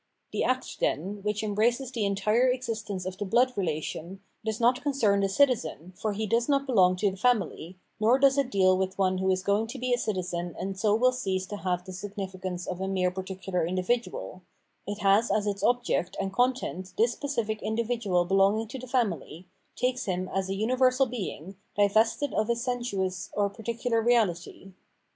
[0.31, 4.81] The act, then, which embraces the entire existence of the blood rela tion, does not
[4.81, 8.75] concern the citizen, for he does not belong to the family, nor does it deal
[8.75, 11.85] with one who is going to be a citizen and so will cease to have
[11.85, 14.41] the significance of a mere particular individual:
[14.87, 19.45] it has as its object and content this specific individual belonging to the family,
[19.79, 23.51] The Ethical World 445 takes iim as a universal being, divested of bis sensuous, or
[23.51, 24.73] particular reabty.